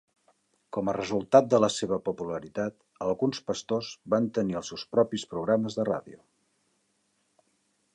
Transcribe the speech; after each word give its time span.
Com 0.77 0.87
a 0.87 0.95
resultat 0.95 1.51
de 1.55 1.59
la 1.65 1.69
seva 1.73 1.99
popularitat, 2.07 2.77
alguns 3.09 3.45
pastors 3.51 3.93
van 4.15 4.33
tenir 4.41 4.61
els 4.63 4.75
seus 4.75 4.91
propis 4.99 5.31
programes 5.37 5.83
de 5.83 5.91
ràdio. 5.95 6.23